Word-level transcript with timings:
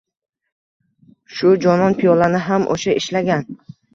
Shu 1.41 1.51
jonon 1.67 1.97
piyolani 2.01 2.41
ham 2.47 2.65
o‘sha 2.77 2.99
ishlagan 3.03 3.49